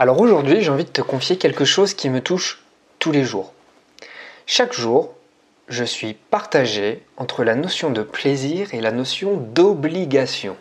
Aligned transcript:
Alors 0.00 0.20
aujourd'hui, 0.20 0.62
j'ai 0.62 0.70
envie 0.70 0.84
de 0.84 0.90
te 0.90 1.02
confier 1.02 1.38
quelque 1.38 1.64
chose 1.64 1.92
qui 1.92 2.08
me 2.08 2.20
touche 2.20 2.62
tous 3.00 3.10
les 3.10 3.24
jours. 3.24 3.52
Chaque 4.46 4.72
jour, 4.72 5.14
je 5.66 5.82
suis 5.82 6.14
partagé 6.14 7.02
entre 7.16 7.42
la 7.42 7.56
notion 7.56 7.90
de 7.90 8.02
plaisir 8.02 8.72
et 8.74 8.80
la 8.80 8.92
notion 8.92 9.36
d'obligation. 9.36 10.56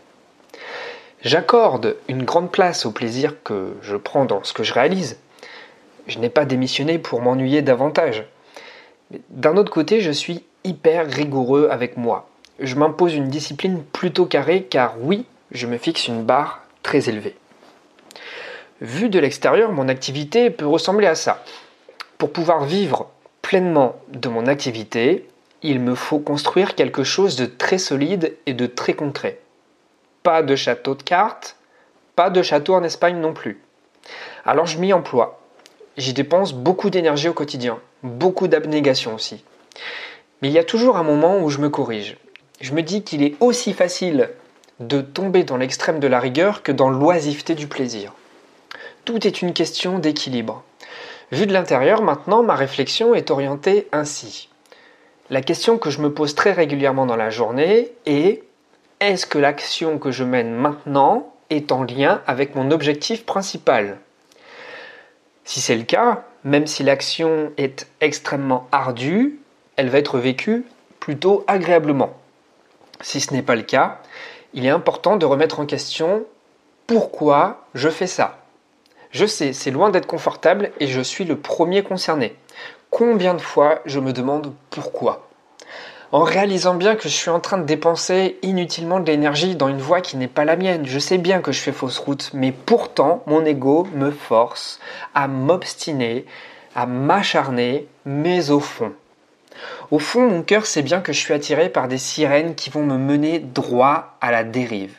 J'accorde 1.21 1.97
une 2.07 2.23
grande 2.23 2.51
place 2.51 2.87
au 2.87 2.91
plaisir 2.91 3.35
que 3.43 3.75
je 3.83 3.95
prends 3.95 4.25
dans 4.25 4.43
ce 4.43 4.53
que 4.53 4.63
je 4.63 4.73
réalise. 4.73 5.19
Je 6.07 6.17
n'ai 6.17 6.29
pas 6.29 6.45
démissionné 6.45 6.97
pour 6.97 7.21
m'ennuyer 7.21 7.61
davantage. 7.61 8.25
D'un 9.29 9.55
autre 9.55 9.71
côté, 9.71 10.01
je 10.01 10.11
suis 10.11 10.43
hyper 10.63 11.05
rigoureux 11.05 11.69
avec 11.69 11.95
moi. 11.95 12.27
Je 12.59 12.73
m'impose 12.73 13.13
une 13.13 13.29
discipline 13.29 13.83
plutôt 13.93 14.25
carrée 14.25 14.63
car 14.63 14.95
oui, 14.99 15.25
je 15.51 15.67
me 15.67 15.77
fixe 15.77 16.07
une 16.07 16.23
barre 16.23 16.63
très 16.81 17.07
élevée. 17.07 17.35
Vu 18.81 19.09
de 19.09 19.19
l'extérieur, 19.19 19.71
mon 19.71 19.89
activité 19.89 20.51
peut 20.51 20.67
ressembler 20.67 21.07
à 21.07 21.15
ça. 21.15 21.43
Pour 22.19 22.31
pouvoir 22.31 22.65
vivre 22.65 23.09
pleinement 23.41 23.95
de 24.09 24.29
mon 24.29 24.45
activité, 24.45 25.27
il 25.63 25.79
me 25.79 25.95
faut 25.95 26.19
construire 26.19 26.75
quelque 26.75 27.03
chose 27.03 27.35
de 27.37 27.47
très 27.47 27.79
solide 27.79 28.35
et 28.45 28.53
de 28.53 28.67
très 28.67 28.93
concret. 28.93 29.39
Pas 30.21 30.43
de 30.43 30.55
château 30.55 30.93
de 30.93 31.01
cartes, 31.01 31.55
pas 32.15 32.29
de 32.29 32.43
château 32.43 32.75
en 32.75 32.83
Espagne 32.83 33.17
non 33.17 33.33
plus. 33.33 33.59
Alors 34.45 34.67
je 34.67 34.77
m'y 34.77 34.93
emploie. 34.93 35.39
J'y 35.97 36.13
dépense 36.13 36.53
beaucoup 36.53 36.91
d'énergie 36.91 37.29
au 37.29 37.33
quotidien, 37.33 37.79
beaucoup 38.03 38.47
d'abnégation 38.47 39.15
aussi. 39.15 39.43
Mais 40.41 40.49
il 40.49 40.53
y 40.53 40.59
a 40.59 40.63
toujours 40.63 40.97
un 40.97 41.03
moment 41.03 41.39
où 41.39 41.49
je 41.49 41.57
me 41.57 41.69
corrige. 41.69 42.17
Je 42.61 42.73
me 42.73 42.83
dis 42.83 43.03
qu'il 43.03 43.23
est 43.23 43.35
aussi 43.39 43.73
facile 43.73 44.29
de 44.79 45.01
tomber 45.01 45.43
dans 45.43 45.57
l'extrême 45.57 45.99
de 45.99 46.07
la 46.07 46.19
rigueur 46.19 46.61
que 46.61 46.71
dans 46.71 46.89
l'oisiveté 46.89 47.55
du 47.55 47.67
plaisir. 47.67 48.13
Tout 49.07 49.25
est 49.25 49.41
une 49.41 49.53
question 49.53 49.99
d'équilibre. 49.99 50.63
Vu 51.31 51.47
de 51.47 51.53
l'intérieur, 51.53 52.01
maintenant, 52.01 52.43
ma 52.43 52.55
réflexion 52.55 53.15
est 53.15 53.31
orientée 53.31 53.87
ainsi. 53.93 54.49
La 55.29 55.39
question 55.39 55.77
que 55.77 55.89
je 55.89 56.01
me 56.01 56.13
pose 56.13 56.35
très 56.35 56.51
régulièrement 56.51 57.05
dans 57.05 57.15
la 57.15 57.29
journée 57.29 57.93
est 58.05 58.43
est-ce 58.99 59.25
que 59.25 59.37
l'action 59.37 59.97
que 59.97 60.11
je 60.11 60.25
mène 60.25 60.53
maintenant 60.53 61.33
est 61.49 61.71
en 61.71 61.83
lien 61.83 62.21
avec 62.27 62.53
mon 62.53 62.69
objectif 62.69 63.25
principal? 63.25 63.97
Si 65.45 65.61
c'est 65.61 65.77
le 65.77 65.85
cas, 65.85 66.25
même 66.43 66.67
si 66.67 66.83
l'action 66.83 67.53
est 67.55 67.87
extrêmement 68.01 68.67
ardue, 68.73 69.39
elle 69.77 69.87
va 69.87 69.99
être 69.99 70.19
vécue 70.19 70.65
plutôt 70.99 71.45
agréablement. 71.47 72.11
Si 72.99 73.21
ce 73.21 73.33
n'est 73.33 73.41
pas 73.41 73.55
le 73.55 73.61
cas, 73.61 74.01
il 74.53 74.65
est 74.65 74.69
important 74.69 75.15
de 75.15 75.25
remettre 75.25 75.61
en 75.61 75.65
question 75.65 76.25
pourquoi 76.87 77.67
je 77.73 77.87
fais 77.87 78.05
ça. 78.05 78.43
Je 79.11 79.25
sais, 79.25 79.53
c'est 79.53 79.71
loin 79.71 79.89
d'être 79.89 80.07
confortable 80.07 80.71
et 80.79 80.87
je 80.87 81.01
suis 81.01 81.25
le 81.25 81.37
premier 81.37 81.83
concerné. 81.83 82.35
Combien 82.89 83.33
de 83.33 83.41
fois 83.41 83.79
je 83.85 83.99
me 83.99 84.13
demande 84.13 84.53
pourquoi? 84.69 85.27
En 86.11 86.23
réalisant 86.23 86.73
bien 86.73 86.95
que 86.95 87.03
je 87.03 87.13
suis 87.13 87.29
en 87.29 87.41
train 87.41 87.57
de 87.57 87.65
dépenser 87.65 88.37
inutilement 88.41 89.01
de 89.01 89.11
l'énergie 89.11 89.55
dans 89.55 89.67
une 89.67 89.81
voie 89.81 89.99
qui 89.99 90.15
n'est 90.15 90.29
pas 90.29 90.45
la 90.45 90.55
mienne, 90.55 90.85
je 90.85 90.99
sais 90.99 91.17
bien 91.17 91.41
que 91.41 91.51
je 91.51 91.59
fais 91.59 91.73
fausse 91.73 91.97
route, 91.97 92.29
mais 92.33 92.53
pourtant 92.53 93.23
mon 93.27 93.43
ego 93.43 93.85
me 93.93 94.11
force 94.11 94.79
à 95.13 95.27
m'obstiner, 95.27 96.25
à 96.75 96.85
m'acharner, 96.85 97.87
mais 98.05 98.51
au 98.51 98.61
fond. 98.61 98.93
Au 99.91 99.99
fond, 99.99 100.29
mon 100.29 100.43
cœur 100.43 100.65
sait 100.65 100.81
bien 100.81 101.01
que 101.01 101.11
je 101.11 101.19
suis 101.19 101.33
attiré 101.33 101.69
par 101.69 101.87
des 101.87 101.97
sirènes 101.97 102.55
qui 102.55 102.69
vont 102.69 102.83
me 102.83 102.97
mener 102.97 103.39
droit 103.39 104.17
à 104.21 104.31
la 104.31 104.43
dérive. 104.43 104.95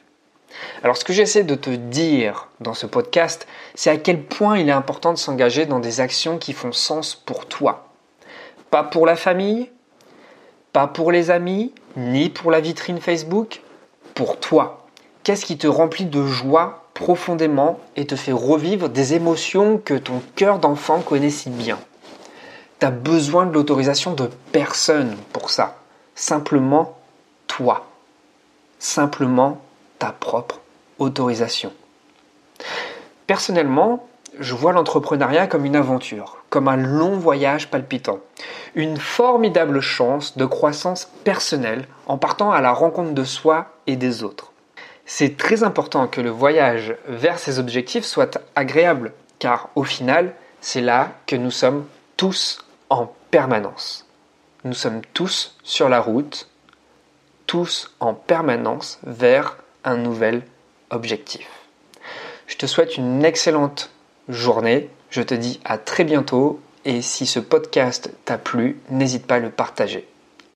Alors 0.82 0.96
ce 0.96 1.04
que 1.04 1.12
j'essaie 1.12 1.44
de 1.44 1.54
te 1.54 1.70
dire 1.70 2.48
dans 2.60 2.74
ce 2.74 2.86
podcast, 2.86 3.46
c'est 3.74 3.90
à 3.90 3.96
quel 3.96 4.22
point 4.22 4.58
il 4.58 4.68
est 4.68 4.72
important 4.72 5.12
de 5.12 5.18
s'engager 5.18 5.66
dans 5.66 5.80
des 5.80 6.00
actions 6.00 6.38
qui 6.38 6.52
font 6.52 6.72
sens 6.72 7.14
pour 7.14 7.46
toi. 7.46 7.88
Pas 8.70 8.84
pour 8.84 9.06
la 9.06 9.16
famille, 9.16 9.70
pas 10.72 10.86
pour 10.86 11.10
les 11.12 11.30
amis, 11.30 11.72
ni 11.96 12.28
pour 12.28 12.50
la 12.50 12.60
vitrine 12.60 13.00
Facebook, 13.00 13.62
pour 14.14 14.38
toi. 14.38 14.86
Qu'est-ce 15.24 15.44
qui 15.44 15.58
te 15.58 15.66
remplit 15.66 16.06
de 16.06 16.24
joie 16.24 16.84
profondément 16.94 17.78
et 17.96 18.06
te 18.06 18.16
fait 18.16 18.32
revivre 18.32 18.88
des 18.88 19.14
émotions 19.14 19.78
que 19.78 19.94
ton 19.94 20.22
cœur 20.36 20.58
d'enfant 20.58 21.00
connaît 21.00 21.30
si 21.30 21.50
bien? 21.50 21.78
Tu 22.80 22.86
as 22.86 22.90
besoin 22.90 23.46
de 23.46 23.52
l'autorisation 23.52 24.12
de 24.14 24.30
personne 24.52 25.16
pour 25.32 25.50
ça. 25.50 25.78
Simplement 26.14 26.96
toi. 27.46 27.86
Simplement 28.78 29.60
ta 29.98 30.12
propre 30.12 30.60
autorisation. 30.98 31.72
Personnellement, 33.26 34.08
je 34.38 34.54
vois 34.54 34.72
l'entrepreneuriat 34.72 35.46
comme 35.46 35.64
une 35.64 35.76
aventure, 35.76 36.38
comme 36.50 36.68
un 36.68 36.76
long 36.76 37.18
voyage 37.18 37.68
palpitant, 37.68 38.20
une 38.74 38.96
formidable 38.96 39.80
chance 39.80 40.36
de 40.36 40.44
croissance 40.44 41.10
personnelle 41.24 41.86
en 42.06 42.18
partant 42.18 42.52
à 42.52 42.60
la 42.60 42.72
rencontre 42.72 43.12
de 43.12 43.24
soi 43.24 43.66
et 43.86 43.96
des 43.96 44.22
autres. 44.22 44.52
C'est 45.06 45.36
très 45.36 45.62
important 45.62 46.06
que 46.06 46.20
le 46.20 46.30
voyage 46.30 46.94
vers 47.06 47.38
ces 47.38 47.58
objectifs 47.58 48.04
soit 48.04 48.38
agréable, 48.54 49.12
car 49.38 49.70
au 49.74 49.84
final, 49.84 50.34
c'est 50.60 50.82
là 50.82 51.12
que 51.26 51.36
nous 51.36 51.50
sommes 51.50 51.86
tous 52.16 52.58
en 52.90 53.10
permanence. 53.30 54.06
Nous 54.64 54.74
sommes 54.74 55.00
tous 55.14 55.56
sur 55.62 55.88
la 55.88 56.00
route, 56.00 56.48
tous 57.46 57.94
en 58.00 58.12
permanence 58.12 58.98
vers 59.02 59.56
un 59.84 59.96
nouvel 59.96 60.42
objectif. 60.90 61.48
Je 62.46 62.56
te 62.56 62.66
souhaite 62.66 62.96
une 62.96 63.24
excellente 63.24 63.90
journée. 64.28 64.90
Je 65.10 65.22
te 65.22 65.34
dis 65.34 65.60
à 65.64 65.78
très 65.78 66.04
bientôt 66.04 66.60
et 66.84 67.02
si 67.02 67.26
ce 67.26 67.40
podcast 67.40 68.10
t'a 68.24 68.38
plu, 68.38 68.80
n'hésite 68.90 69.26
pas 69.26 69.36
à 69.36 69.40
le 69.40 69.50
partager. 69.50 70.08